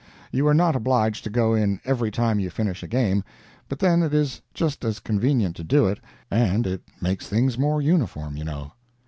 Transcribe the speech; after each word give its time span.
You 0.31 0.47
are 0.47 0.53
not 0.55 0.75
obliged 0.75 1.23
to 1.25 1.29
go 1.29 1.53
in 1.53 1.79
every 1.85 2.09
time 2.09 2.39
you 2.39 2.49
finish 2.49 2.81
a 2.81 2.87
game, 2.87 3.23
but 3.69 3.77
then 3.77 4.01
it 4.01 4.15
is 4.15 4.41
just 4.51 4.83
as 4.83 4.99
convenient 4.99 5.55
to 5.57 5.63
do 5.63 5.85
it, 5.85 5.99
and 6.31 6.65
it 6.65 6.81
makes 6.99 7.27
things 7.29 7.55
more 7.55 7.83
uniform, 7.83 8.35
you 8.35 8.45
know. 8.45 8.71